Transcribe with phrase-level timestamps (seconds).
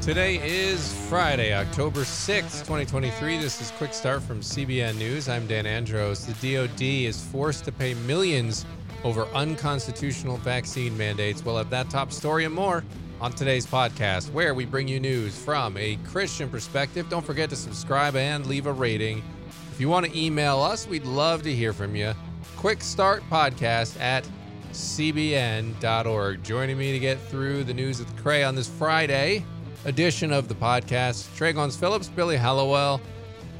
[0.00, 3.38] Today is Friday, October 6th, 2023.
[3.38, 5.28] This is Quick Start from CBN News.
[5.28, 6.26] I'm Dan Andros.
[6.26, 8.64] The DoD is forced to pay millions
[9.04, 11.44] over unconstitutional vaccine mandates.
[11.44, 12.82] We'll have that top story and more
[13.20, 17.08] on today's podcast, where we bring you news from a Christian perspective.
[17.08, 19.22] Don't forget to subscribe and leave a rating.
[19.70, 22.14] If you want to email us, we'd love to hear from you.
[22.56, 24.28] Quick Start Podcast at
[24.72, 26.42] cbn.org.
[26.42, 29.44] Joining me to get through the news with Cray on this Friday
[29.84, 31.28] edition of the podcast.
[31.36, 33.00] Tré Goins-Phillips, Billy Hallowell.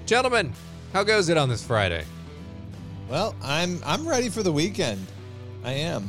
[0.06, 0.52] Gentlemen,
[0.92, 2.04] how goes it on this Friday?
[3.08, 5.06] Well, I'm I'm ready for the weekend.
[5.64, 6.08] I am.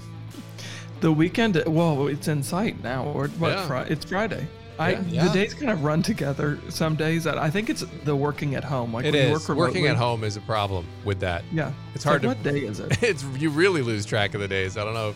[1.02, 3.04] The weekend, well, it's in sight now.
[3.06, 3.50] Or what?
[3.52, 3.68] Yeah.
[3.68, 4.48] Fri- it's Friday.
[4.80, 5.02] I Yeah.
[5.08, 5.28] Yeah.
[5.28, 6.58] the days kind of run together.
[6.70, 8.94] Some days, I think it's the working at home.
[8.94, 9.48] Like It when you is.
[9.50, 11.44] work Working at home is a problem with that.
[11.52, 13.02] Yeah, It's hard like, to- What day is it?
[13.04, 14.78] It's you really lose track of the days.
[14.78, 15.16] I don't know if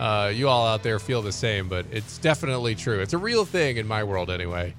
[0.00, 3.00] uh, you all out there feel the same, but it's definitely true.
[3.00, 4.74] It's a real thing in my world, anyway.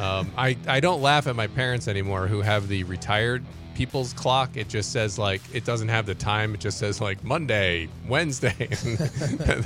[0.00, 4.56] Um, I I don't laugh at my parents anymore who have the retired people's clock.
[4.56, 6.54] It just says like it doesn't have the time.
[6.54, 8.54] It just says like Monday, Wednesday.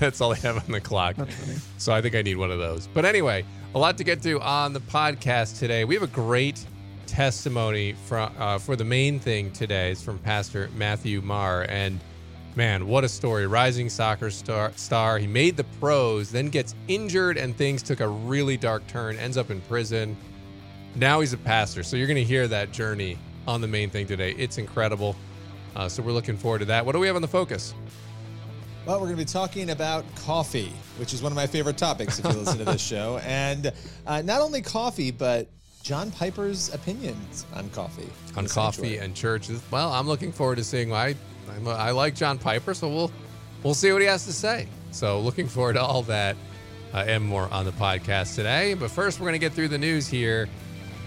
[0.01, 1.15] That's all they have on the clock.
[1.77, 2.89] So I think I need one of those.
[2.89, 5.85] But anyway, a lot to get to on the podcast today.
[5.85, 6.65] We have a great
[7.07, 9.93] testimony from uh, for the main thing today.
[9.93, 12.01] It's from Pastor Matthew Marr, and
[12.57, 13.47] man, what a story!
[13.47, 15.19] Rising soccer star, star.
[15.19, 19.19] He made the pros, then gets injured, and things took a really dark turn.
[19.19, 20.17] Ends up in prison.
[20.95, 21.83] Now he's a pastor.
[21.83, 24.33] So you're going to hear that journey on the main thing today.
[24.39, 25.15] It's incredible.
[25.77, 26.87] Uh, so we're looking forward to that.
[26.87, 27.75] What do we have on the focus?
[28.87, 32.19] Well, we're going to be talking about coffee, which is one of my favorite topics
[32.19, 33.71] if you listen to this show, and
[34.07, 35.47] uh, not only coffee, but
[35.83, 38.09] John Piper's opinions on coffee.
[38.37, 38.99] on coffee sanctuary.
[38.99, 39.63] and churches.
[39.71, 40.93] Well, I'm looking forward to seeing.
[40.93, 41.15] I
[41.55, 43.13] I'm a, I like John Piper, so we'll
[43.63, 44.67] we'll see what he has to say.
[44.91, 46.37] So looking forward to all that
[46.95, 48.75] uh, and more on the podcast today.
[48.75, 50.49] But first, we're going to get through the news here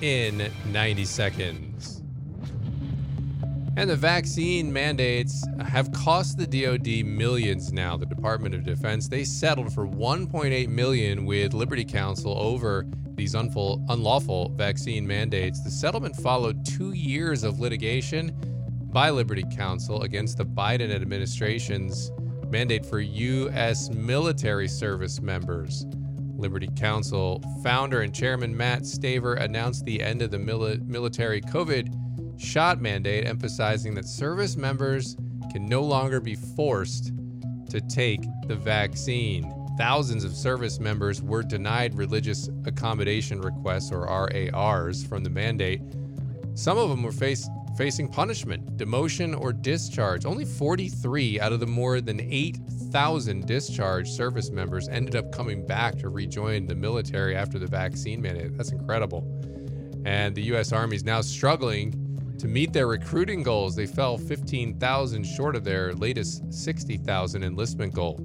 [0.01, 1.70] in 90 seconds.
[3.77, 7.95] And the vaccine mandates have cost the DoD millions now.
[7.95, 12.85] The Department of Defense they settled for 1.8 million with Liberty Counsel over
[13.15, 15.63] these unful, unlawful vaccine mandates.
[15.63, 18.35] The settlement followed two years of litigation
[18.91, 22.11] by Liberty Counsel against the Biden administration's
[22.49, 23.89] mandate for U.S.
[23.89, 25.85] military service members.
[26.35, 32.00] Liberty Counsel founder and chairman Matt Staver announced the end of the mili- military COVID
[32.41, 35.15] shot mandate, emphasizing that service members
[35.51, 37.11] can no longer be forced
[37.69, 39.53] to take the vaccine.
[39.77, 45.81] Thousands of service members were denied religious accommodation requests or RARs from the mandate.
[46.55, 47.47] Some of them were face,
[47.77, 50.25] facing punishment, demotion, or discharge.
[50.25, 55.97] Only 43 out of the more than 8,000 discharged service members ended up coming back
[55.99, 58.57] to rejoin the military after the vaccine mandate.
[58.57, 59.25] That's incredible.
[60.05, 60.73] And the U.S.
[60.73, 62.10] Army is now struggling
[62.41, 63.75] to meet their recruiting goals.
[63.75, 68.19] They fell 15,000 short of their latest 60,000 enlistment goal.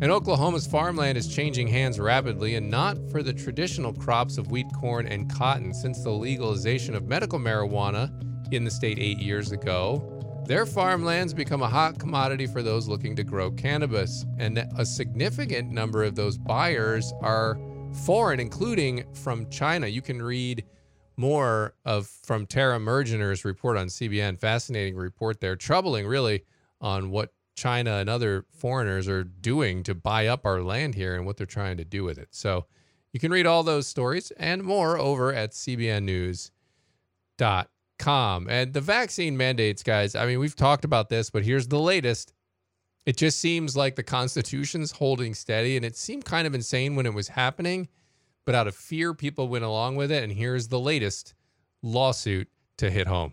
[0.00, 4.66] And Oklahoma's farmland is changing hands rapidly, and not for the traditional crops of wheat,
[4.74, 8.10] corn, and cotton since the legalization of medical marijuana
[8.50, 10.10] in the state eight years ago.
[10.46, 15.70] Their farmlands become a hot commodity for those looking to grow cannabis, and a significant
[15.70, 17.58] number of those buyers are
[18.06, 19.86] foreign, including from China.
[19.86, 20.64] You can read
[21.16, 24.38] more of from Tara Mergener's report on CBN.
[24.38, 26.44] Fascinating report there, troubling really
[26.80, 31.24] on what China and other foreigners are doing to buy up our land here and
[31.24, 32.28] what they're trying to do with it.
[32.32, 32.66] So
[33.12, 36.50] you can read all those stories and more over at cbnnews.com.
[38.48, 42.32] And the vaccine mandates, guys, I mean, we've talked about this, but here's the latest.
[43.06, 47.06] It just seems like the Constitution's holding steady, and it seemed kind of insane when
[47.06, 47.88] it was happening,
[48.44, 50.22] but out of fear, people went along with it.
[50.22, 51.34] And here's the latest
[51.82, 53.32] lawsuit to hit home.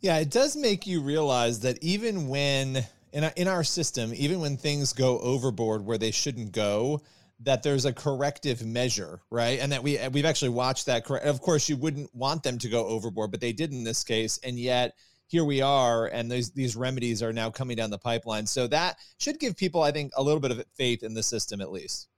[0.00, 4.40] Yeah, it does make you realize that even when in our, in our system, even
[4.40, 7.02] when things go overboard where they shouldn't go,
[7.40, 9.58] that there's a corrective measure, right?
[9.60, 11.04] And that we we've actually watched that.
[11.04, 11.26] Correct.
[11.26, 14.38] Of course, you wouldn't want them to go overboard, but they did in this case,
[14.42, 14.94] and yet
[15.26, 18.46] here we are, and these these remedies are now coming down the pipeline.
[18.46, 21.60] So that should give people, I think, a little bit of faith in the system
[21.60, 22.08] at least.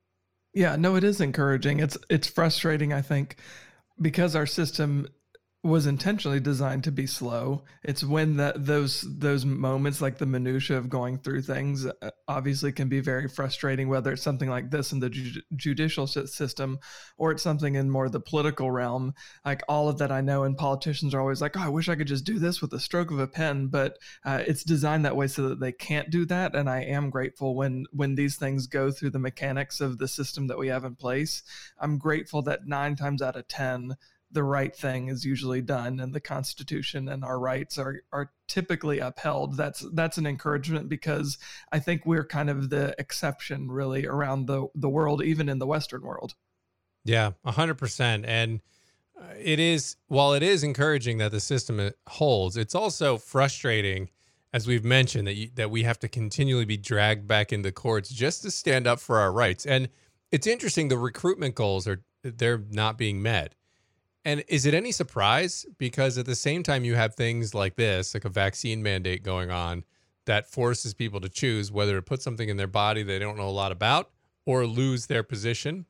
[0.55, 1.81] Yeah, no, it is encouraging.
[1.81, 3.37] It's it's frustrating, I think,
[4.01, 5.09] because our system
[5.65, 7.65] was intentionally designed to be slow.
[7.83, 12.71] It's when that those those moments like the minutia of going through things uh, obviously
[12.71, 16.79] can be very frustrating whether it's something like this in the ju- judicial system
[17.17, 19.15] or it's something in more the political realm.
[19.43, 21.97] Like all of that I know and politicians are always like, "Oh, I wish I
[21.97, 23.97] could just do this with a stroke of a pen," but
[24.27, 27.57] uh, it's designed that way so that they can't do that and I am grateful
[27.57, 30.95] when when these things go through the mechanics of the system that we have in
[30.95, 31.43] place.
[31.81, 33.97] I'm grateful that 9 times out of 10
[34.35, 38.99] the right thing is usually done and the constitution and our rights are are typically
[38.99, 39.57] upheld.
[39.57, 41.39] That's that's an encouragement because
[41.73, 45.67] i think we're kind of the exception really around the the world even in the
[45.67, 46.35] western world.
[47.05, 48.61] Yeah 100% and
[49.19, 54.11] uh, it is while it is encouraging that the system uh, holds it's also frustrating
[54.55, 58.09] as we've mentioned that you, that we have to continually be dragged back into courts
[58.09, 59.67] just to stand up for our rights.
[59.67, 59.89] And
[60.31, 63.57] it's interesting the recruitment goals are they're not being met
[64.25, 65.67] and is it any surprise?
[65.79, 69.51] Because at the same time, you have things like this, like a vaccine mandate going
[69.51, 69.85] on,
[70.27, 73.49] that forces people to choose whether to put something in their body they don't know
[73.49, 74.11] a lot about
[74.47, 75.87] or lose their position.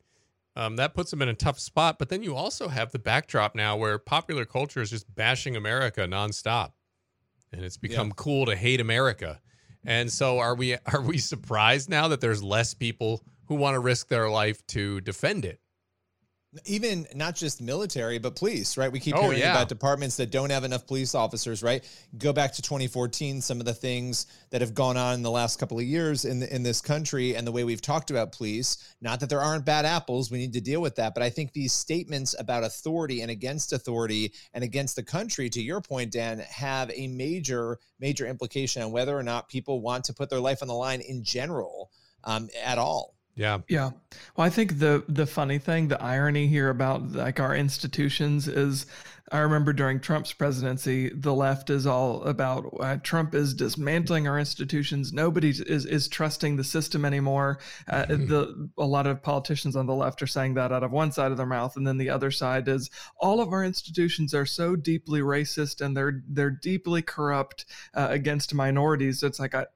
[0.56, 1.98] Um, that puts them in a tough spot.
[1.98, 6.02] But then you also have the backdrop now where popular culture is just bashing America
[6.02, 6.72] nonstop,
[7.52, 8.14] and it's become yeah.
[8.16, 9.40] cool to hate America.
[9.84, 13.80] And so, are we are we surprised now that there's less people who want to
[13.80, 15.60] risk their life to defend it?
[16.66, 18.90] Even not just military but police right?
[18.90, 19.52] We keep oh, hearing yeah.
[19.52, 21.84] about departments that don't have enough police officers right?
[22.18, 25.58] Go back to 2014 some of the things that have gone on in the last
[25.58, 28.94] couple of years in the, in this country and the way we've talked about police.
[29.00, 31.14] Not that there aren't bad apples we need to deal with that.
[31.14, 35.62] But i think these statements about authority and against authority and against the country to
[35.62, 40.14] your point dan have a major major implication on whether or not people want to
[40.14, 41.90] put their life on the line in general
[42.24, 43.58] um, at all yeah.
[43.68, 43.90] Yeah.
[44.36, 48.86] Well, I think the the funny thing, the irony here about like our institutions is
[49.32, 54.38] I remember during Trump's presidency, the left is all about uh, Trump is dismantling our
[54.38, 55.12] institutions.
[55.12, 57.58] Nobody is is trusting the system anymore.
[57.88, 58.26] Uh, mm-hmm.
[58.26, 61.32] the a lot of politicians on the left are saying that out of one side
[61.32, 64.76] of their mouth, and then the other side is all of our institutions are so
[64.76, 67.64] deeply racist and they're they're deeply corrupt
[67.94, 69.20] uh, against minorities.
[69.20, 69.66] So it's like I,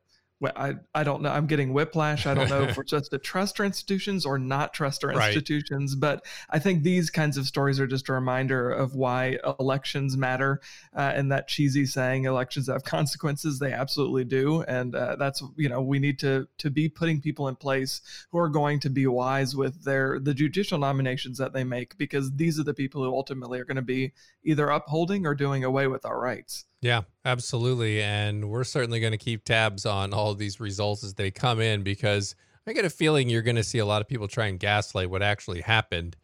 [0.45, 1.31] I, I don't know.
[1.31, 2.27] I'm getting whiplash.
[2.27, 5.29] I don't know if we're supposed to trust our institutions or not trust our right.
[5.29, 5.97] institutions.
[5.97, 10.61] But I think these kinds of stories are just a reminder of why elections matter.
[10.95, 14.63] Uh, and that cheesy saying, elections have consequences, they absolutely do.
[14.63, 18.01] And uh, that's, you know, we need to to be putting people in place
[18.31, 22.31] who are going to be wise with their the judicial nominations that they make, because
[22.37, 24.13] these are the people who ultimately are going to be
[24.45, 26.65] either upholding or doing away with our rights.
[26.81, 28.03] Yeah, absolutely.
[28.03, 31.83] And we're certainly going to keep tabs on all these results as they come in
[31.83, 32.35] because
[32.67, 35.11] I get a feeling you're going to see a lot of people try and gaslight
[35.11, 36.17] what actually happened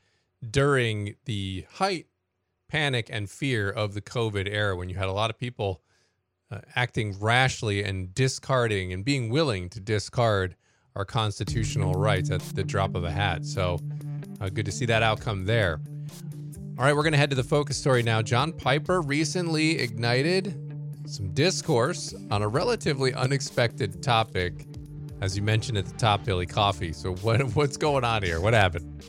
[0.49, 2.07] during the height,
[2.69, 5.83] panic, and fear of the COVID era when you had a lot of people
[6.51, 10.55] uh, acting rashly and discarding and being willing to discard
[10.95, 13.45] our constitutional rights at the drop of a hat.
[13.45, 13.81] So
[14.41, 15.81] uh, good to see that outcome there.
[16.77, 18.21] All right, we're going to head to the focus story now.
[18.21, 20.61] John Piper recently ignited
[21.07, 24.67] some discourse on a relatively unexpected topic,
[25.21, 26.93] as you mentioned at the top, Daily Coffee.
[26.93, 28.41] So, what what's going on here?
[28.41, 29.05] What happened?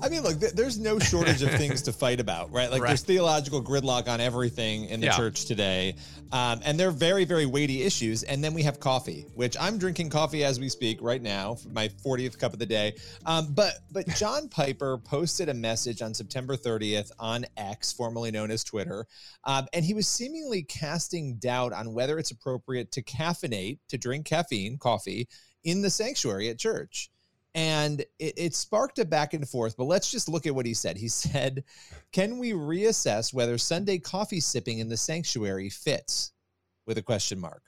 [0.00, 2.70] I mean, look, th- there's no shortage of things to fight about, right?
[2.70, 2.88] Like, right.
[2.88, 5.16] there's theological gridlock on everything in the yeah.
[5.16, 5.96] church today.
[6.30, 8.22] Um, and they're very, very weighty issues.
[8.22, 11.68] And then we have coffee, which I'm drinking coffee as we speak right now, for
[11.70, 12.94] my 40th cup of the day.
[13.26, 18.50] Um, but, but John Piper posted a message on September 30th on X, formerly known
[18.50, 19.06] as Twitter.
[19.44, 24.26] Um, and he was seemingly casting doubt on whether it's appropriate to caffeinate, to drink
[24.26, 25.28] caffeine, coffee,
[25.64, 27.10] in the sanctuary at church.
[27.58, 30.74] And it, it, sparked a back and forth, but let's just look at what he
[30.74, 30.96] said.
[30.96, 31.64] He said,
[32.12, 36.30] Can we reassess whether Sunday coffee sipping in the sanctuary fits?
[36.86, 37.64] With a question mark.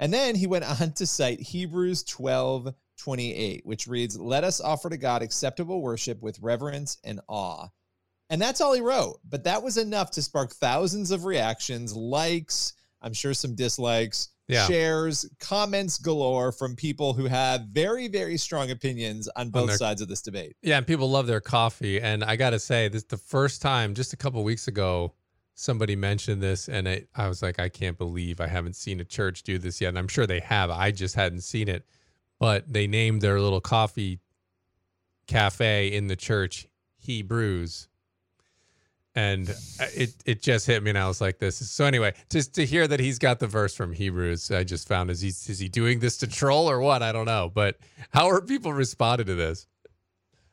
[0.00, 4.90] And then he went on to cite Hebrews 12 28, which reads, Let us offer
[4.90, 7.68] to God acceptable worship with reverence and awe.
[8.28, 9.20] And that's all he wrote.
[9.28, 14.66] But that was enough to spark thousands of reactions, likes, I'm sure some dislikes, yeah.
[14.66, 19.76] shares, comments galore from people who have very, very strong opinions on both on their,
[19.76, 20.56] sides of this debate.
[20.62, 22.00] Yeah, and people love their coffee.
[22.00, 25.14] And I got to say, this the first time, just a couple weeks ago,
[25.54, 29.04] somebody mentioned this, and it, I was like, I can't believe I haven't seen a
[29.04, 29.88] church do this yet.
[29.88, 30.70] And I'm sure they have.
[30.70, 31.86] I just hadn't seen it.
[32.38, 34.18] But they named their little coffee
[35.28, 37.88] cafe in the church Hebrews
[39.14, 42.54] and uh, it it just hit me and I was like this so anyway just
[42.54, 45.58] to hear that he's got the verse from Hebrews I just found is he is
[45.58, 47.78] he doing this to troll or what I don't know but
[48.10, 49.66] how are people responding to this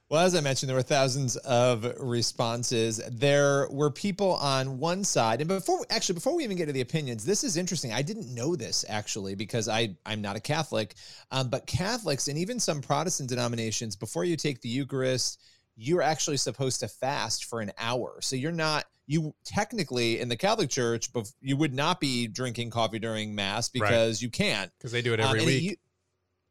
[0.10, 3.00] Well, as I mentioned, there were thousands of responses.
[3.12, 6.82] There were people on one side, and before actually before we even get to the
[6.82, 7.94] opinions, this is interesting.
[7.94, 10.96] I didn't know this actually because I I'm not a Catholic,
[11.30, 15.40] um, but Catholics and even some Protestant denominations, before you take the Eucharist,
[15.82, 18.18] you're actually supposed to fast for an hour.
[18.22, 22.70] So you're not you technically in the Catholic Church, but you would not be drinking
[22.70, 24.22] coffee during Mass because right.
[24.22, 25.72] you can't because they do it every um, week.
[25.72, 25.80] It,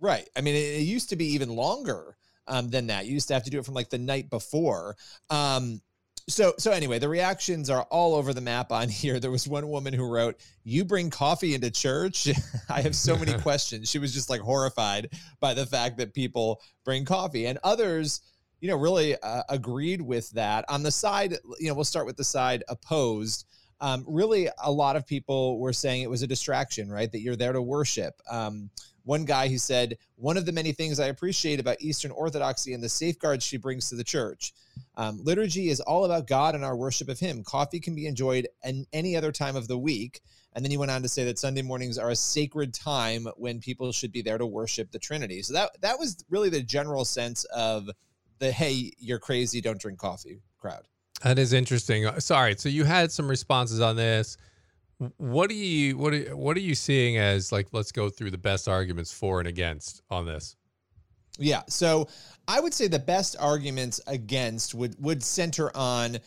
[0.01, 0.29] right.
[0.35, 2.17] I mean, it, it used to be even longer
[2.49, 3.07] um, than that.
[3.07, 4.97] You used to have to do it from like the night before.
[5.31, 5.83] Um,
[6.29, 9.21] so so anyway, the reactions are all over the map on here.
[9.21, 12.29] There was one woman who wrote, "You bring coffee into church?"
[12.69, 13.91] I have so many questions.
[13.91, 18.21] She was just like horrified by the fact that people bring coffee, and others,
[18.61, 20.65] you know, really uh, agreed with that.
[20.69, 23.47] On the side, you know, we'll start with the side opposed.
[23.81, 27.11] Um, really, a lot of people were saying it was a distraction, right?
[27.11, 28.21] That you're there to worship.
[28.29, 28.71] Um,
[29.05, 32.83] one guy who said, One of the many things I appreciate about Eastern Orthodoxy and
[32.83, 34.53] the safeguards she brings to the church.
[34.97, 37.45] Um, liturgy is all about God and our worship of Him.
[37.45, 40.21] Coffee can be enjoyed in any other time of the week.
[40.55, 43.61] And then he went on to say that Sunday mornings are a sacred time when
[43.61, 45.43] people should be there to worship the Trinity.
[45.43, 47.89] So that that was really the general sense of
[48.39, 50.87] the hey, you're crazy, don't drink coffee crowd.
[51.23, 52.07] That is interesting.
[52.07, 52.55] Uh, sorry.
[52.59, 54.37] So you had some responses on this
[55.17, 58.39] what do you what are, what are you seeing as like let's go through the
[58.39, 60.57] best arguments for and against on this
[61.39, 62.09] yeah so
[62.49, 66.19] i would say the best arguments against would would center on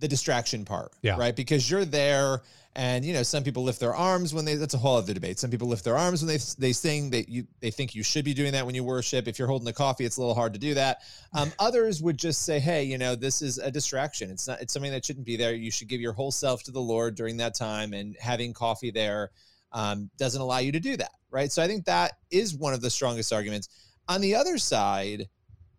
[0.00, 1.16] the distraction part yeah.
[1.16, 2.42] right because you're there
[2.78, 4.54] and you know, some people lift their arms when they.
[4.54, 5.40] That's a whole other debate.
[5.40, 7.10] Some people lift their arms when they they sing.
[7.10, 9.26] That you they think you should be doing that when you worship.
[9.26, 10.98] If you're holding a coffee, it's a little hard to do that.
[11.34, 14.30] Um, others would just say, hey, you know, this is a distraction.
[14.30, 14.60] It's not.
[14.60, 15.54] It's something that shouldn't be there.
[15.54, 18.92] You should give your whole self to the Lord during that time, and having coffee
[18.92, 19.32] there
[19.72, 21.50] um, doesn't allow you to do that, right?
[21.50, 23.68] So I think that is one of the strongest arguments.
[24.06, 25.28] On the other side,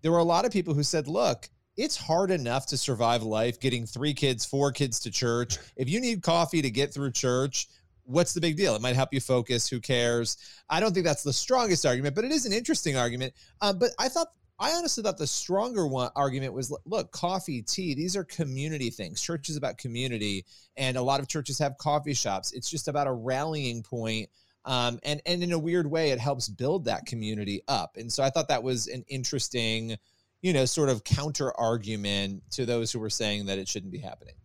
[0.01, 1.49] there were a lot of people who said, look
[1.79, 5.57] it's hard enough to survive life getting three kids, four kids to church.
[5.77, 7.69] If you need coffee to get through church,
[8.03, 8.75] what's the big deal?
[8.75, 9.69] It might help you focus.
[9.69, 10.35] Who cares?
[10.69, 13.33] I don't think that's the strongest argument, but it is an interesting argument.
[13.61, 14.27] Um, but I thought,
[14.59, 19.21] I honestly thought the stronger one argument was look, coffee, tea, these are community things.
[19.21, 20.45] Church is about community,
[20.75, 22.51] and a lot of churches have coffee shops.
[22.51, 24.29] It's just about a rallying point.
[24.65, 27.95] Um, and and in a weird way, it helps build that community up.
[27.95, 29.95] And so I thought that was an interesting
[30.41, 33.99] you know, sort of counter argument to those who were saying that it shouldn't be
[33.99, 34.35] happening.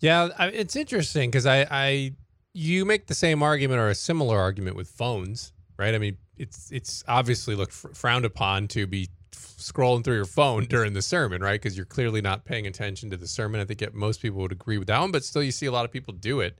[0.00, 2.12] Yeah, it's interesting because I, I,
[2.52, 5.94] you make the same argument or a similar argument with phones, right?
[5.94, 10.92] I mean, it's it's obviously looked frowned upon to be scrolling through your phone during
[10.92, 11.60] the sermon, right?
[11.60, 13.60] Because you're clearly not paying attention to the sermon.
[13.60, 15.84] I think most people would agree with that one, but still, you see a lot
[15.84, 16.58] of people do it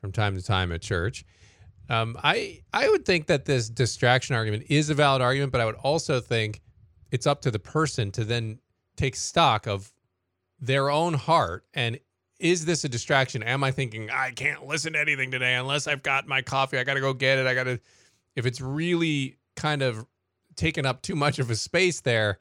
[0.00, 1.24] from time to time at church.
[1.88, 5.64] Um, I I would think that this distraction argument is a valid argument, but I
[5.64, 6.60] would also think
[7.16, 8.60] it's up to the person to then
[8.94, 9.90] take stock of
[10.60, 11.98] their own heart and
[12.38, 13.42] is this a distraction?
[13.42, 16.78] Am I thinking I can't listen to anything today unless I've got my coffee?
[16.78, 17.46] I got to go get it.
[17.46, 17.80] I got to
[18.34, 20.04] if it's really kind of
[20.54, 22.38] taken up too much of a space there,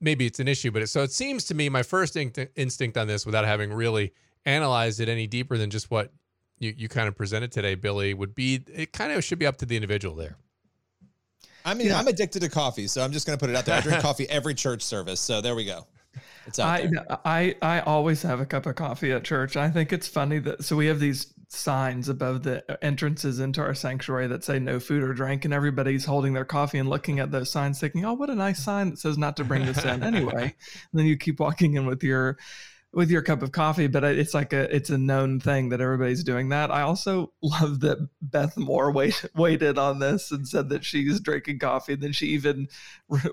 [0.00, 0.72] maybe it's an issue.
[0.72, 4.12] But it, so it seems to me my first instinct on this, without having really
[4.44, 6.12] analyzed it any deeper than just what
[6.58, 9.58] you, you kind of presented today, Billy, would be it kind of should be up
[9.58, 10.36] to the individual there.
[11.66, 11.98] I mean, yeah.
[11.98, 13.76] I'm addicted to coffee, so I'm just going to put it out there.
[13.76, 15.86] I drink coffee every church service, so there we go.
[16.46, 17.18] It's out I, there.
[17.24, 19.56] I I always have a cup of coffee at church.
[19.56, 23.74] I think it's funny that so we have these signs above the entrances into our
[23.74, 27.32] sanctuary that say no food or drink, and everybody's holding their coffee and looking at
[27.32, 30.02] those signs, thinking, "Oh, what a nice sign that says not to bring this in."
[30.04, 30.52] anyway, and
[30.92, 32.38] then you keep walking in with your
[32.96, 36.24] with your cup of coffee, but it's like a it's a known thing that everybody's
[36.24, 36.70] doing that.
[36.70, 41.58] I also love that Beth Moore wait, waited on this and said that she's drinking
[41.58, 41.92] coffee.
[41.92, 42.68] And then she even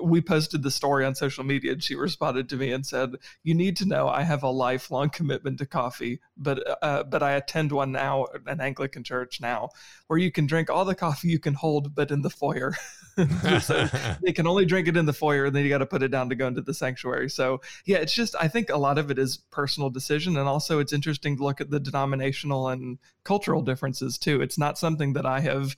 [0.04, 3.12] we posted the story on social media and she responded to me and said,
[3.44, 7.32] "You need to know I have a lifelong commitment to coffee, but uh, but I
[7.32, 9.70] attend one now, an Anglican church now,
[10.08, 12.74] where you can drink all the coffee you can hold, but in the foyer."
[13.62, 13.88] so
[14.24, 16.08] they can only drink it in the foyer and then you got to put it
[16.08, 19.12] down to go into the sanctuary so yeah it's just i think a lot of
[19.12, 23.62] it is personal decision and also it's interesting to look at the denominational and cultural
[23.62, 25.76] differences too it's not something that i have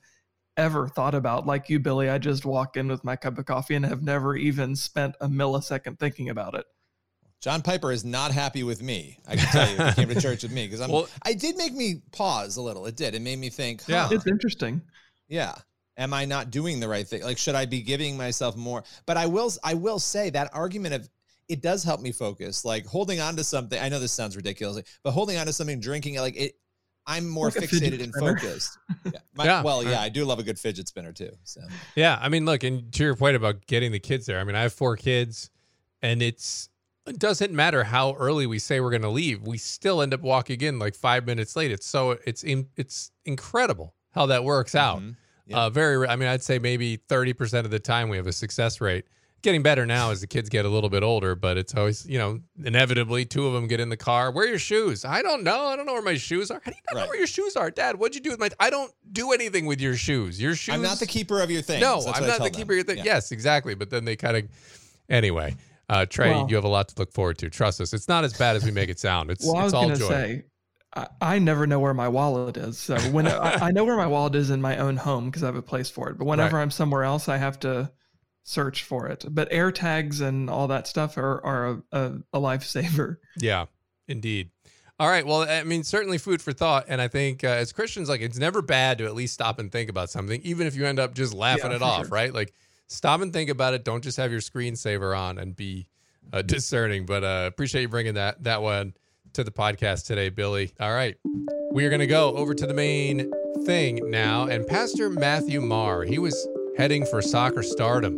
[0.57, 3.75] ever thought about like you billy i just walk in with my cup of coffee
[3.75, 6.65] and have never even spent a millisecond thinking about it
[7.41, 9.19] John Piper is not happy with me.
[9.27, 10.89] I can tell you, if he came to church with me because I'm.
[10.89, 12.87] Well, I did make me pause a little.
[12.87, 13.13] It did.
[13.13, 13.81] It made me think.
[13.81, 14.07] Huh.
[14.09, 14.81] Yeah, it's interesting.
[15.27, 15.53] Yeah,
[15.97, 19.17] am i not doing the right thing like should i be giving myself more but
[19.17, 21.09] i will i will say that argument of
[21.47, 24.81] it does help me focus like holding on to something i know this sounds ridiculous
[25.03, 26.53] but holding on to something drinking like it
[27.07, 29.11] i'm more like fixated and focused yeah.
[29.33, 29.61] My, yeah.
[29.63, 31.61] well yeah i do love a good fidget spinner too so
[31.95, 34.55] yeah i mean look and to your point about getting the kids there i mean
[34.55, 35.49] i have four kids
[36.01, 36.69] and it's
[37.07, 39.45] it doesn't matter how early we say we're going to leave.
[39.45, 41.71] We still end up walking in like five minutes late.
[41.71, 45.01] It's so it's in, it's incredible how that works out.
[45.01, 45.15] Mhm.
[45.53, 46.07] Uh, very.
[46.07, 49.05] I mean, I'd say maybe thirty percent of the time we have a success rate.
[49.45, 52.17] Getting better now as the kids get a little bit older, but it's always you
[52.17, 54.31] know inevitably two of them get in the car.
[54.31, 55.05] Where are your shoes?
[55.05, 55.67] I don't know.
[55.67, 56.59] I don't know where my shoes are.
[56.65, 57.97] How do you not know where your shoes are, Dad?
[57.99, 58.49] What'd you do with my?
[58.59, 60.41] I don't do anything with your shoes.
[60.41, 60.73] Your shoes.
[60.73, 61.79] I'm not the keeper of your things.
[61.79, 62.53] No, That's I'm not tell the them.
[62.59, 62.97] keeper of your thing.
[62.97, 63.03] Yeah.
[63.05, 63.75] Yes, exactly.
[63.75, 64.43] But then they kind of.
[65.09, 65.55] Anyway,
[65.89, 67.49] uh, Trey, Well- you have a lot to look forward to.
[67.51, 67.93] Trust us.
[67.93, 69.29] It's not as bad as we make it sound.
[69.29, 70.07] It's Well, I it's was all gonna joy.
[70.07, 70.43] say,
[70.95, 72.79] I, I never know where my wallet is.
[72.79, 75.45] So when I, I know where my wallet is in my own home because I
[75.45, 77.91] have a place for it, but whenever I'm somewhere else, I have to
[78.47, 79.25] search for it.
[79.29, 83.17] But air tags and all that stuff are are a, a, a lifesaver.
[83.37, 83.65] Yeah,
[84.07, 84.51] indeed.
[84.97, 85.25] All right.
[85.27, 86.85] Well, I mean, certainly food for thought.
[86.87, 89.69] And I think uh, as Christians, like, it's never bad to at least stop and
[89.69, 92.09] think about something, even if you end up just laughing Yeah, it off, sure.
[92.11, 92.33] right?
[92.33, 92.53] Like,
[92.87, 93.83] stop and think about it.
[93.83, 95.87] Don't just have your screensaver on and be
[96.31, 97.05] uh, discerning.
[97.05, 98.93] But uh, appreciate you bringing that that one
[99.33, 100.71] to the podcast today, Billy.
[100.79, 101.17] All right.
[101.73, 103.29] We are going to go over to the main
[103.65, 104.45] thing now.
[104.45, 106.47] And Pastor Matthew Marr, he was
[106.77, 108.17] heading for soccer stardom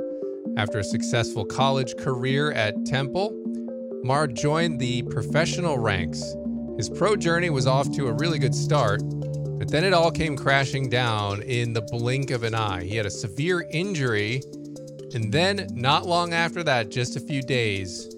[0.56, 3.32] after a successful college career at Temple.
[4.04, 6.24] Marr joined the professional ranks.
[6.78, 9.02] His pro journey was off to a really good start,
[9.60, 12.84] but then it all came crashing down in the blink of an eye.
[12.84, 14.42] He had a severe injury,
[15.14, 18.14] and then, not long after that, just a few days,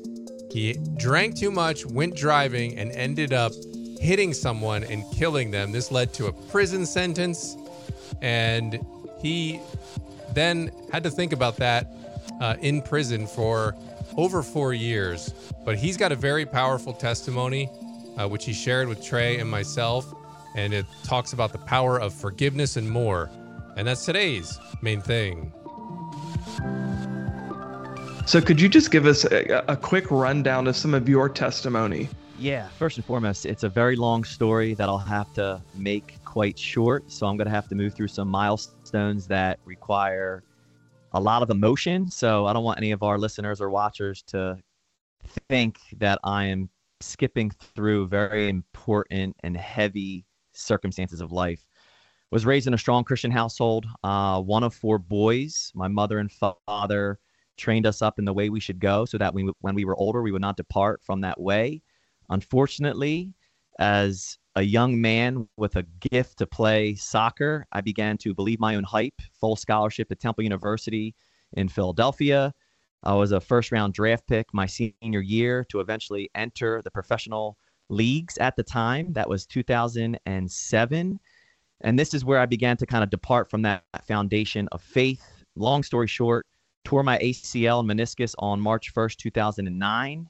[0.52, 3.54] he drank too much, went driving, and ended up
[4.00, 5.72] hitting someone and killing them.
[5.72, 7.56] This led to a prison sentence,
[8.22, 8.80] and
[9.22, 9.60] he
[10.34, 11.94] then had to think about that
[12.40, 13.76] uh, in prison for
[14.18, 15.34] over four years.
[15.66, 17.70] But he's got a very powerful testimony,
[18.18, 20.14] uh, which he shared with Trey and myself,
[20.56, 23.30] and it talks about the power of forgiveness and more.
[23.78, 25.54] And that's today's main thing.
[28.26, 32.10] So could you just give us a, a quick rundown of some of your testimony?
[32.38, 36.58] Yeah, first and foremost, it's a very long story that I'll have to make quite
[36.58, 37.12] short.
[37.12, 40.44] So I'm going to have to move through some milestones that require
[41.14, 42.10] a lot of emotion.
[42.10, 44.58] So I don't want any of our listeners or watchers to
[45.48, 46.70] think that I am
[47.02, 51.66] skipping through very important and heavy circumstances of life.
[52.32, 55.72] Was raised in a strong Christian household, uh, one of four boys.
[55.74, 57.20] My mother and father
[57.58, 59.98] trained us up in the way we should go so that we, when we were
[59.98, 61.82] older, we would not depart from that way.
[62.30, 63.34] Unfortunately,
[63.80, 68.76] as a young man with a gift to play soccer, I began to believe my
[68.76, 69.14] own hype.
[69.40, 71.16] Full scholarship at Temple University
[71.54, 72.54] in Philadelphia.
[73.04, 77.58] I was a first round draft pick my senior year to eventually enter the professional
[77.88, 79.14] leagues at the time.
[79.14, 81.20] That was 2007.
[81.82, 85.24] And this is where I began to kind of depart from that foundation of faith.
[85.56, 86.46] Long story short,
[86.84, 90.28] tore my ACL and meniscus on March 1st, 2009.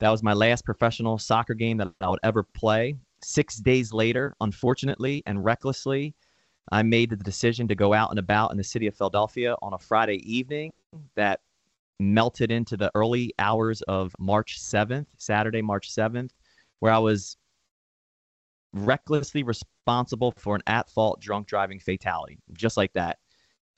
[0.00, 2.96] That was my last professional soccer game that I would ever play.
[3.22, 6.14] Six days later, unfortunately and recklessly,
[6.72, 9.72] I made the decision to go out and about in the city of Philadelphia on
[9.72, 10.72] a Friday evening
[11.14, 11.40] that
[11.98, 16.30] melted into the early hours of March 7th, Saturday, March 7th,
[16.80, 17.36] where I was
[18.72, 22.38] recklessly responsible for an at fault drunk driving fatality.
[22.52, 23.18] Just like that.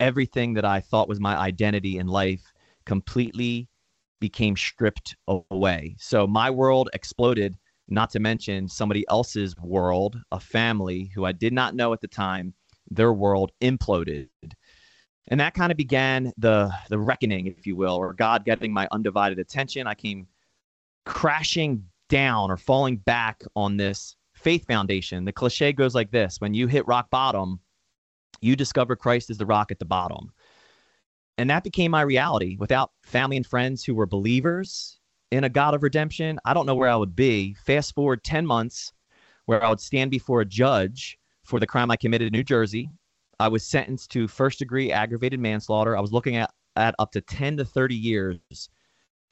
[0.00, 2.42] Everything that I thought was my identity in life
[2.86, 3.68] completely
[4.20, 5.96] became stripped away.
[5.98, 7.56] So my world exploded,
[7.88, 12.08] not to mention somebody else's world, a family who I did not know at the
[12.08, 12.54] time,
[12.90, 14.28] their world imploded.
[15.28, 18.88] And that kind of began the the reckoning, if you will, or God getting my
[18.92, 19.86] undivided attention.
[19.86, 20.26] I came
[21.04, 25.24] crashing down or falling back on this faith foundation.
[25.24, 27.60] The cliche goes like this when you hit rock bottom,
[28.40, 30.32] you discover Christ is the rock at the bottom.
[31.36, 32.56] And that became my reality.
[32.58, 34.98] Without family and friends who were believers
[35.30, 37.54] in a God of redemption, I don't know where I would be.
[37.54, 38.92] Fast forward 10 months,
[39.46, 42.90] where I would stand before a judge for the crime I committed in New Jersey.
[43.40, 45.96] I was sentenced to first degree aggravated manslaughter.
[45.96, 48.38] I was looking at, at up to 10 to 30 years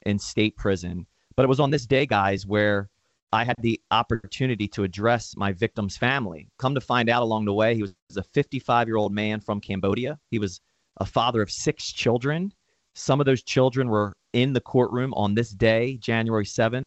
[0.05, 1.05] in state prison.
[1.35, 2.89] But it was on this day, guys, where
[3.33, 6.49] I had the opportunity to address my victim's family.
[6.57, 9.59] Come to find out along the way, he was a 55 year old man from
[9.59, 10.17] Cambodia.
[10.31, 10.61] He was
[10.99, 12.53] a father of six children.
[12.95, 16.83] Some of those children were in the courtroom on this day, January 7th.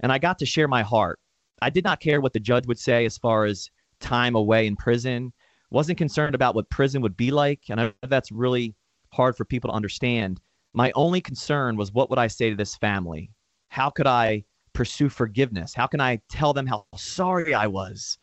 [0.00, 1.18] And I got to share my heart.
[1.60, 4.76] I did not care what the judge would say as far as time away in
[4.76, 5.32] prison.
[5.70, 7.62] Wasn't concerned about what prison would be like.
[7.68, 8.76] And I know that's really
[9.12, 10.40] hard for people to understand.
[10.72, 13.32] My only concern was what would I say to this family?
[13.68, 15.74] How could I pursue forgiveness?
[15.74, 18.18] How can I tell them how sorry I was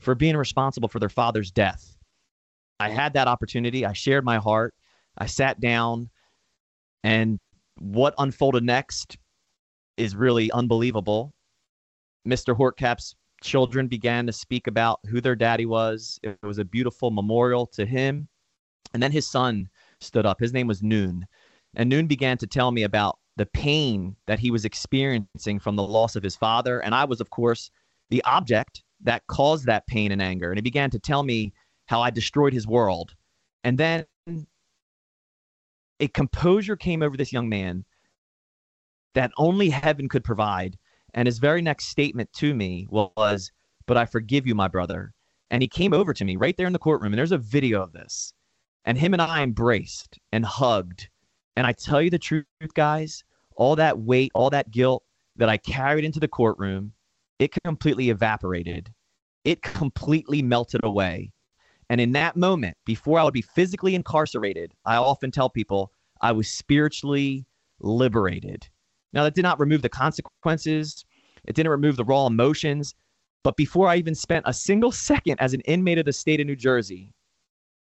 [0.00, 1.96] for being responsible for their father's death?
[2.80, 3.86] I had that opportunity.
[3.86, 4.74] I shared my heart.
[5.16, 6.10] I sat down
[7.04, 7.38] and
[7.78, 9.18] what unfolded next
[9.96, 11.32] is really unbelievable.
[12.26, 12.56] Mr.
[12.56, 16.18] Hortcap's children began to speak about who their daddy was.
[16.22, 18.28] It was a beautiful memorial to him.
[18.94, 19.68] And then his son
[20.00, 20.38] stood up.
[20.40, 21.26] His name was Noon.
[21.74, 25.82] And Noon began to tell me about the pain that he was experiencing from the
[25.82, 26.80] loss of his father.
[26.80, 27.70] And I was, of course,
[28.10, 30.50] the object that caused that pain and anger.
[30.50, 31.52] And he began to tell me
[31.86, 33.14] how I destroyed his world.
[33.64, 34.04] And then
[36.02, 37.84] a composure came over this young man
[39.14, 40.76] that only heaven could provide.
[41.14, 43.52] And his very next statement to me was,
[43.86, 45.14] But I forgive you, my brother.
[45.50, 47.12] And he came over to me right there in the courtroom.
[47.12, 48.34] And there's a video of this.
[48.84, 51.08] And him and I embraced and hugged.
[51.54, 53.22] And I tell you the truth, guys,
[53.54, 55.04] all that weight, all that guilt
[55.36, 56.92] that I carried into the courtroom,
[57.38, 58.92] it completely evaporated.
[59.44, 61.30] It completely melted away.
[61.90, 66.32] And in that moment, before I would be physically incarcerated, I often tell people I
[66.32, 67.44] was spiritually
[67.80, 68.68] liberated.
[69.12, 71.04] Now, that did not remove the consequences,
[71.44, 72.94] it didn't remove the raw emotions.
[73.44, 76.46] But before I even spent a single second as an inmate of the state of
[76.46, 77.12] New Jersey,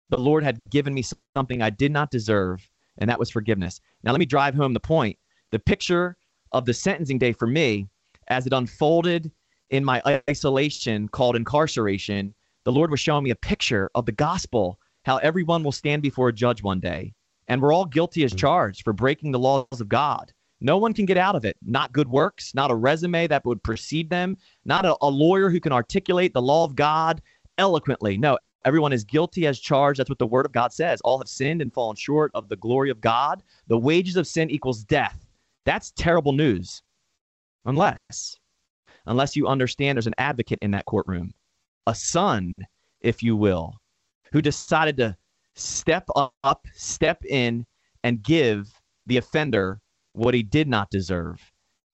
[0.10, 1.04] the Lord had given me
[1.36, 3.82] something I did not deserve, and that was forgiveness.
[4.04, 5.18] Now, let me drive home the point.
[5.52, 6.18] The picture
[6.52, 7.88] of the sentencing day for me,
[8.28, 9.32] as it unfolded
[9.70, 12.34] in my isolation called incarceration,
[12.66, 16.30] the Lord was showing me a picture of the gospel, how everyone will stand before
[16.30, 17.14] a judge one day.
[17.48, 18.38] And we're all guilty as mm.
[18.38, 20.32] charged for breaking the laws of God.
[20.62, 21.58] No one can get out of it.
[21.66, 25.60] Not good works, not a resume that would precede them, not a, a lawyer who
[25.60, 27.22] can articulate the law of God
[27.58, 28.18] eloquently.
[28.18, 30.00] No, Everyone is guilty as charged.
[30.00, 31.02] That's what the word of God says.
[31.02, 33.44] All have sinned and fallen short of the glory of God.
[33.68, 35.26] The wages of sin equals death.
[35.66, 36.82] That's terrible news.
[37.66, 38.38] Unless,
[39.06, 41.34] unless you understand there's an advocate in that courtroom,
[41.88, 42.54] a son,
[43.02, 43.74] if you will,
[44.32, 45.18] who decided to
[45.56, 47.66] step up, step in,
[48.04, 48.72] and give
[49.06, 49.80] the offender
[50.14, 51.52] what he did not deserve.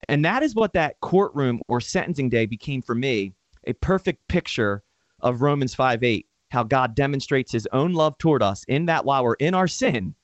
[0.08, 3.32] And that is what that courtroom or sentencing day became for me
[3.66, 4.82] a perfect picture
[5.20, 9.24] of Romans 5 8 how God demonstrates his own love toward us in that while
[9.24, 10.14] we're in our sin,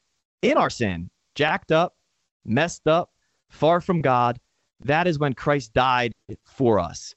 [0.42, 1.96] in our sin, jacked up,
[2.44, 3.10] messed up,
[3.48, 4.38] far from God,
[4.80, 6.12] that is when Christ died
[6.44, 7.14] for us.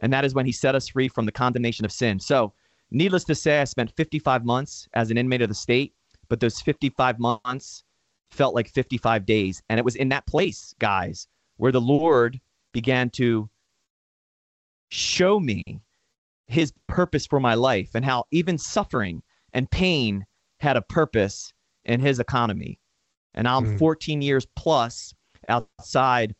[0.00, 2.18] And that is when he set us free from the condemnation of sin.
[2.18, 2.52] So,
[2.90, 5.94] needless to say, I spent 55 months as an inmate of the state,
[6.28, 7.84] but those 55 months
[8.30, 9.62] felt like 55 days.
[9.68, 12.40] And it was in that place, guys, where the Lord
[12.72, 13.48] began to
[14.90, 15.62] show me
[16.46, 20.24] his purpose for my life and how even suffering and pain
[20.58, 21.52] had a purpose
[21.84, 22.78] in his economy.
[23.34, 23.78] And I'm mm.
[23.78, 25.14] 14 years plus
[25.48, 26.34] outside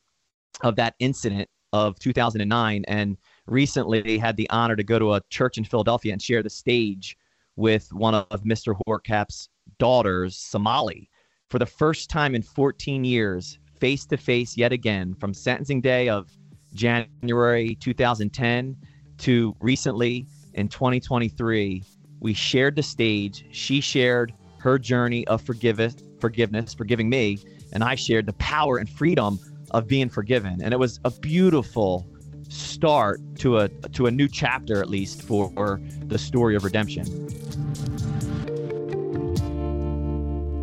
[0.62, 3.16] of that incident of 2009 and
[3.50, 7.16] recently had the honor to go to a church in Philadelphia and share the stage
[7.56, 8.74] with one of Mr.
[8.86, 11.10] Hortcap's daughters, Somali,
[11.48, 16.08] for the first time in 14 years, face to face yet again from sentencing day
[16.08, 16.30] of
[16.74, 18.76] January 2010
[19.18, 21.82] to recently in 2023,
[22.20, 23.44] we shared the stage.
[23.50, 27.38] She shared her journey of forgiveness, forgiveness, forgiving me,
[27.72, 29.38] and I shared the power and freedom
[29.70, 30.60] of being forgiven.
[30.62, 32.06] And it was a beautiful
[32.50, 37.04] start to a to a new chapter, at least for the story of redemption.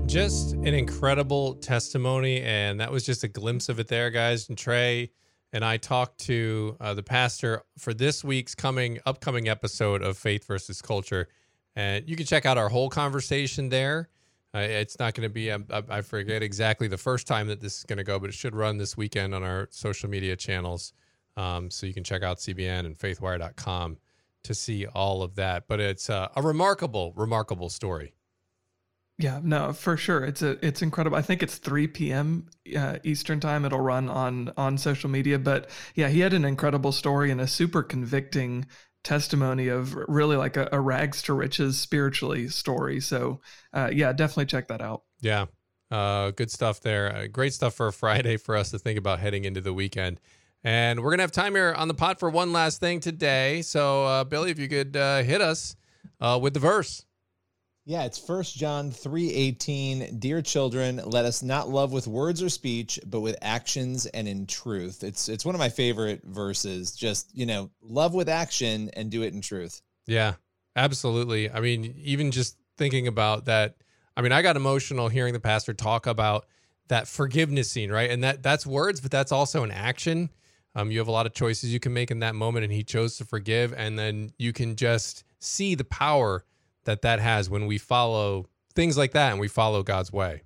[0.05, 4.47] Just an incredible testimony, and that was just a glimpse of it there, guys.
[4.49, 5.11] And Trey,
[5.53, 10.45] and I talked to uh, the pastor for this week's coming upcoming episode of Faith
[10.45, 11.27] versus Culture,
[11.75, 14.09] and you can check out our whole conversation there.
[14.55, 17.79] Uh, it's not going to be um, I forget exactly the first time that this
[17.79, 20.93] is going to go, but it should run this weekend on our social media channels.
[21.37, 23.97] Um, so you can check out CBN and faithwire.com
[24.43, 25.67] to see all of that.
[25.67, 28.13] But it's uh, a remarkable, remarkable story.
[29.19, 30.23] Yeah, no, for sure.
[30.23, 31.17] It's a it's incredible.
[31.17, 32.47] I think it's 3 p.m.
[32.77, 33.65] Uh, Eastern time.
[33.65, 35.39] It'll run on on social media.
[35.39, 38.67] But yeah, he had an incredible story and a super convicting
[39.03, 42.99] testimony of really like a, a rags to riches spiritually story.
[42.99, 43.41] So
[43.73, 45.03] uh, yeah, definitely check that out.
[45.19, 45.45] Yeah,
[45.89, 47.15] uh, good stuff there.
[47.15, 50.19] Uh, great stuff for a Friday for us to think about heading into the weekend.
[50.67, 53.61] And we're gonna have time here on the pot for one last thing today.
[53.61, 55.77] So uh, Billy, if you could uh, hit us
[56.41, 57.05] with the verse.
[57.85, 60.19] Yeah, it's First John 3:18.
[60.19, 64.45] Dear children, let us not love with words or speech, but with actions and in
[64.45, 65.05] truth.
[65.05, 66.91] It's it's one of my favorite verses.
[66.91, 69.81] Just, you know, love with action and do it in truth.
[70.05, 70.33] Yeah.
[70.75, 71.49] Absolutely.
[71.49, 73.77] I mean, even just thinking about that,
[74.17, 76.45] I mean, I got emotional hearing the pastor talk about
[76.89, 78.11] that forgiveness scene, right?
[78.11, 80.29] And that that's words, but that's also an action.
[80.77, 82.83] Um, you have a lot of choices you can make in that moment, and he
[82.83, 86.45] chose to forgive, and then you can just see the power
[86.85, 90.43] that that has when we follow things like that and we follow God's way.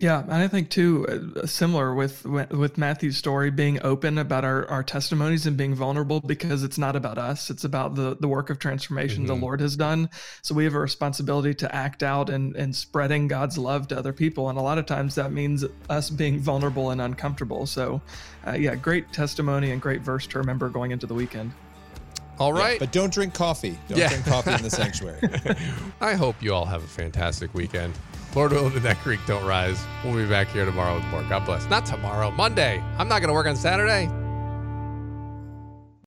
[0.00, 4.64] Yeah, and I think too, uh, similar with with Matthew's story, being open about our,
[4.70, 8.48] our testimonies and being vulnerable because it's not about us; it's about the the work
[8.48, 9.34] of transformation mm-hmm.
[9.34, 10.08] the Lord has done.
[10.42, 14.12] So we have a responsibility to act out and and spreading God's love to other
[14.12, 17.66] people, and a lot of times that means us being vulnerable and uncomfortable.
[17.66, 18.00] So,
[18.46, 21.50] uh, yeah, great testimony and great verse to remember going into the weekend.
[22.38, 22.74] All right.
[22.74, 23.76] Yeah, but don't drink coffee.
[23.88, 24.10] Don't yeah.
[24.10, 25.20] drink coffee in the sanctuary.
[26.00, 27.98] I hope you all have a fantastic weekend.
[28.38, 29.84] Lord willing, the that creek don't rise.
[30.04, 31.24] We'll be back here tomorrow with more.
[31.24, 31.68] God bless.
[31.68, 32.80] Not tomorrow, Monday.
[32.96, 34.08] I'm not going to work on Saturday.